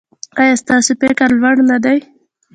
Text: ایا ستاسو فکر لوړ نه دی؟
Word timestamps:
ایا 0.41 0.53
ستاسو 0.61 0.91
فکر 1.01 1.29
لوړ 1.41 1.55
نه 1.69 1.77
دی؟ 1.83 1.99